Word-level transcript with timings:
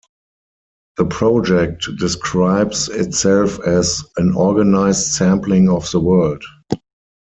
The 0.97 1.05
project 1.05 1.87
describes 1.99 2.89
itself 2.89 3.59
as 3.59 4.03
"an 4.17 4.33
organized 4.33 5.11
sampling 5.11 5.69
of 5.69 5.91
the 5.91 5.99
world". 5.99 6.43